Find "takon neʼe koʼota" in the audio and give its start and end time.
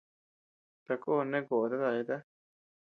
0.85-1.75